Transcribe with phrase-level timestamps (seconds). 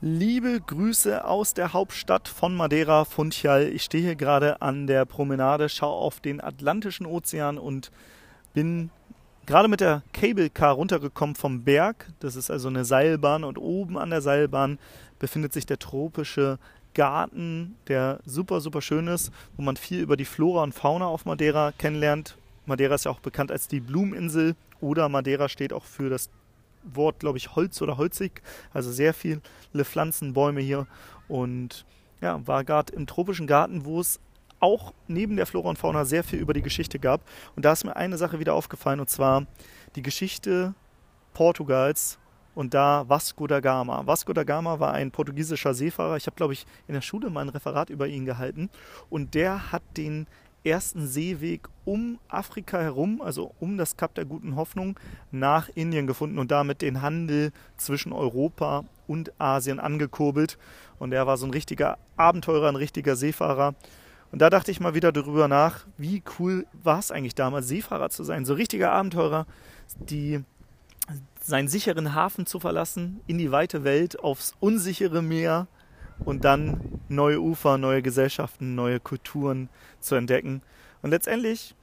[0.00, 3.64] Liebe Grüße aus der Hauptstadt von Madeira, Funchal.
[3.64, 7.90] Ich stehe hier gerade an der Promenade, schaue auf den Atlantischen Ozean und
[8.54, 8.90] bin
[9.46, 12.12] gerade mit der Cable Car runtergekommen vom Berg.
[12.20, 14.78] Das ist also eine Seilbahn und oben an der Seilbahn
[15.18, 16.60] befindet sich der tropische
[16.94, 21.24] Garten, der super, super schön ist, wo man viel über die Flora und Fauna auf
[21.24, 22.36] Madeira kennenlernt.
[22.66, 26.30] Madeira ist ja auch bekannt als die Blumeninsel oder Madeira steht auch für das
[26.94, 28.42] Wort, glaube ich, Holz oder holzig.
[28.72, 29.40] Also sehr viele
[29.84, 30.86] Pflanzen, Bäume hier.
[31.28, 31.84] Und
[32.20, 34.20] ja, war gerade im tropischen Garten, wo es
[34.60, 37.20] auch neben der Flora und Fauna sehr viel über die Geschichte gab.
[37.54, 39.46] Und da ist mir eine Sache wieder aufgefallen, und zwar
[39.94, 40.74] die Geschichte
[41.32, 42.18] Portugals
[42.54, 44.04] und da Vasco da Gama.
[44.04, 46.16] Vasco da Gama war ein portugiesischer Seefahrer.
[46.16, 48.68] Ich habe, glaube ich, in der Schule mal ein Referat über ihn gehalten.
[49.10, 50.26] Und der hat den
[50.64, 54.98] ersten Seeweg um Afrika herum, also um das Kap der Guten Hoffnung,
[55.30, 60.58] nach Indien gefunden und damit den Handel zwischen Europa und Asien angekurbelt.
[60.98, 63.74] Und er war so ein richtiger Abenteurer, ein richtiger Seefahrer.
[64.30, 68.10] Und da dachte ich mal wieder darüber nach, wie cool war es eigentlich damals, Seefahrer
[68.10, 68.44] zu sein.
[68.44, 69.46] So richtiger Abenteurer,
[69.98, 70.44] die
[71.40, 75.66] seinen sicheren Hafen zu verlassen, in die weite Welt, aufs unsichere Meer
[76.24, 79.68] und dann neue Ufer, neue Gesellschaften, neue Kulturen
[80.00, 80.62] zu entdecken.
[81.02, 81.74] Und letztendlich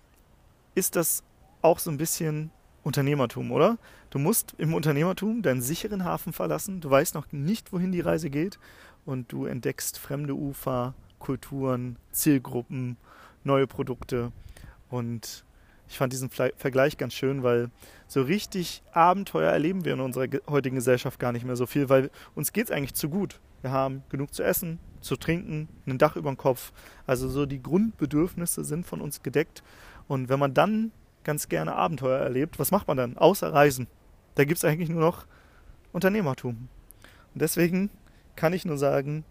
[0.75, 1.23] ist das
[1.61, 2.51] auch so ein bisschen
[2.83, 3.77] Unternehmertum, oder?
[4.09, 8.29] Du musst im Unternehmertum deinen sicheren Hafen verlassen, du weißt noch nicht, wohin die Reise
[8.29, 8.59] geht
[9.05, 12.97] und du entdeckst fremde Ufer, Kulturen, Zielgruppen,
[13.43, 14.31] neue Produkte
[14.89, 15.44] und
[15.87, 17.69] ich fand diesen Vergleich ganz schön, weil
[18.07, 22.09] so richtig Abenteuer erleben wir in unserer heutigen Gesellschaft gar nicht mehr so viel, weil
[22.33, 23.39] uns geht es eigentlich zu gut.
[23.61, 26.71] Wir haben genug zu essen, zu trinken, ein Dach über dem Kopf.
[27.05, 29.63] Also so die Grundbedürfnisse sind von uns gedeckt.
[30.07, 30.91] Und wenn man dann
[31.23, 33.17] ganz gerne Abenteuer erlebt, was macht man dann?
[33.17, 33.87] Außer Reisen.
[34.35, 35.25] Da gibt es eigentlich nur noch
[35.93, 36.69] Unternehmertum.
[37.33, 37.89] Und deswegen
[38.35, 39.23] kann ich nur sagen,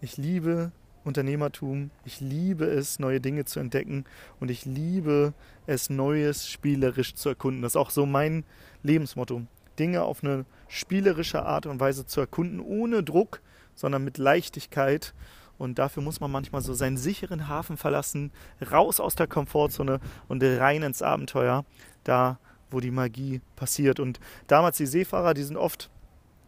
[0.00, 0.72] ich liebe
[1.06, 1.90] Unternehmertum.
[2.04, 4.04] Ich liebe es, neue Dinge zu entdecken
[4.40, 5.32] und ich liebe
[5.66, 7.62] es, Neues spielerisch zu erkunden.
[7.62, 8.44] Das ist auch so mein
[8.82, 9.42] Lebensmotto.
[9.78, 13.40] Dinge auf eine spielerische Art und Weise zu erkunden, ohne Druck,
[13.74, 15.14] sondern mit Leichtigkeit.
[15.58, 18.32] Und dafür muss man manchmal so seinen sicheren Hafen verlassen,
[18.70, 21.64] raus aus der Komfortzone und rein ins Abenteuer,
[22.04, 22.38] da
[22.70, 24.00] wo die Magie passiert.
[24.00, 25.88] Und damals die Seefahrer, die sind oft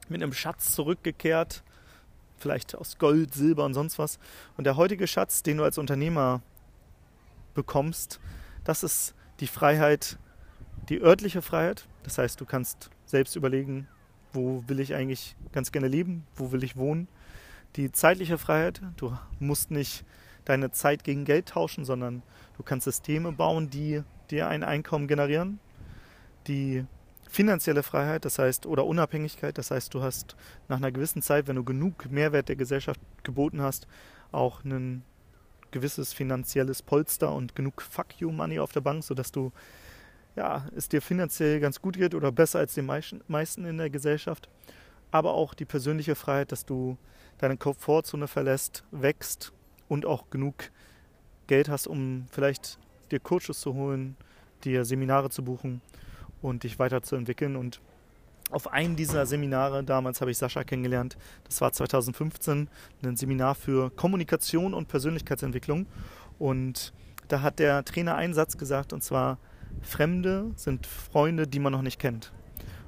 [0.09, 1.63] mit einem Schatz zurückgekehrt,
[2.39, 4.19] vielleicht aus Gold, Silber und sonst was.
[4.57, 6.43] Und der heutige Schatz, den du als Unternehmer
[7.55, 8.21] bekommst,
[8.65, 10.19] das ist die Freiheit,
[10.89, 11.87] die örtliche Freiheit.
[12.03, 13.89] Das heißt, du kannst selbst überlegen,
[14.33, 17.09] wo will ich eigentlich ganz gerne leben, wo will ich wohnen
[17.77, 18.81] die zeitliche Freiheit.
[18.97, 20.05] Du musst nicht
[20.45, 22.23] deine Zeit gegen Geld tauschen, sondern
[22.57, 25.61] du kannst Systeme bauen, die dir ein Einkommen generieren.
[26.47, 26.85] Die
[27.29, 30.37] finanzielle Freiheit, das heißt, oder Unabhängigkeit, das heißt, du hast
[30.69, 33.87] nach einer gewissen Zeit, wenn du genug Mehrwert der Gesellschaft geboten hast,
[34.33, 35.03] auch ein
[35.71, 39.53] gewisses finanzielles Polster und genug Fuck you Money auf der Bank, sodass du
[40.37, 44.49] ja, es dir finanziell ganz gut geht oder besser als den meisten in der Gesellschaft.
[45.11, 46.97] Aber auch die persönliche Freiheit, dass du
[47.39, 49.53] deine Komfortzone verlässt, wächst
[49.89, 50.71] und auch genug
[51.49, 52.79] Geld hast, um vielleicht
[53.11, 54.17] dir Coaches zu holen,
[54.65, 55.81] dir Seminare zu buchen
[56.43, 57.57] und dich weiterzuentwickeln.
[57.57, 57.81] Und
[58.51, 62.69] auf einem dieser Seminare, damals habe ich Sascha kennengelernt, das war 2015,
[63.05, 65.87] ein Seminar für Kommunikation und Persönlichkeitsentwicklung.
[66.39, 66.93] Und
[67.29, 69.39] da hat der Trainer einen Satz gesagt, und zwar,
[69.83, 72.33] Fremde sind Freunde, die man noch nicht kennt.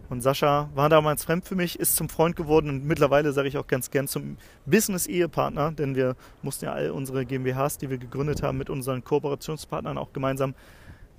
[0.09, 3.57] Und Sascha war damals fremd für mich, ist zum Freund geworden und mittlerweile sage ich
[3.57, 8.43] auch ganz gern zum Business-Ehepartner, denn wir mussten ja all unsere GmbHs, die wir gegründet
[8.43, 10.55] haben, mit unseren Kooperationspartnern auch gemeinsam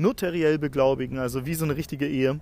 [0.01, 2.39] notariell beglaubigen, also wie so eine richtige Ehe.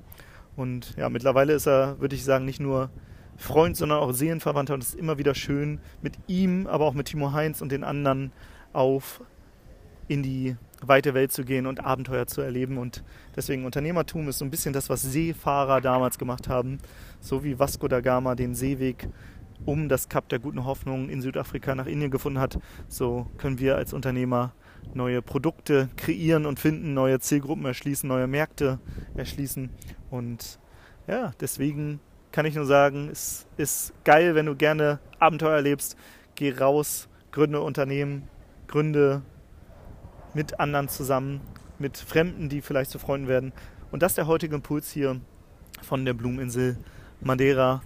[0.55, 2.89] Und ja, mittlerweile ist er, würde ich sagen, nicht nur
[3.37, 7.07] Freund, sondern auch Seelenverwandter und es ist immer wieder schön, mit ihm, aber auch mit
[7.07, 8.31] Timo Heinz und den anderen
[8.73, 9.21] auf
[10.09, 12.77] in die weite Welt zu gehen und Abenteuer zu erleben.
[12.77, 13.03] Und
[13.35, 16.79] deswegen Unternehmertum ist so ein bisschen das, was Seefahrer damals gemacht haben.
[17.21, 19.07] So wie Vasco da Gama den Seeweg
[19.65, 23.75] um das Kap der guten Hoffnung in Südafrika nach Indien gefunden hat, so können wir
[23.75, 24.53] als Unternehmer
[24.93, 28.79] neue Produkte kreieren und finden, neue Zielgruppen erschließen, neue Märkte
[29.15, 29.69] erschließen.
[30.09, 30.59] Und
[31.07, 31.99] ja, deswegen
[32.31, 35.97] kann ich nur sagen, es ist geil, wenn du gerne Abenteuer erlebst.
[36.35, 38.27] Geh raus, gründe Unternehmen,
[38.67, 39.21] gründe
[40.33, 41.41] mit anderen zusammen,
[41.79, 43.53] mit Fremden, die vielleicht zu Freunden werden.
[43.91, 45.19] Und das ist der heutige Impuls hier
[45.81, 46.77] von der Blumeninsel
[47.21, 47.81] Madeira.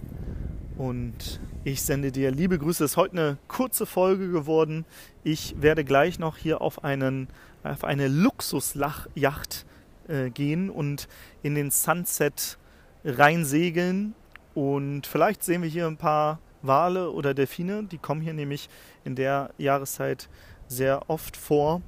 [0.76, 2.84] Und ich sende dir liebe Grüße.
[2.84, 4.84] Es ist heute eine kurze Folge geworden.
[5.22, 7.28] Ich werde gleich noch hier auf, einen,
[7.62, 9.64] auf eine Luxusyacht
[10.06, 11.08] äh, gehen und
[11.42, 12.58] in den Sunset
[13.02, 14.14] reinsegeln.
[14.52, 17.84] Und vielleicht sehen wir hier ein paar Wale oder Delfine.
[17.84, 18.68] Die kommen hier nämlich
[19.04, 20.28] in der Jahreszeit
[20.68, 21.80] sehr oft vor.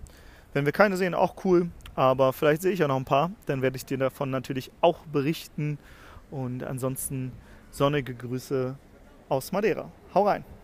[0.55, 1.69] Wenn wir keine sehen, auch cool.
[1.94, 3.31] Aber vielleicht sehe ich ja noch ein paar.
[3.44, 5.78] Dann werde ich dir davon natürlich auch berichten.
[6.31, 7.32] Und ansonsten
[7.70, 8.76] sonnige Grüße
[9.28, 9.90] aus Madeira.
[10.14, 10.55] Hau rein!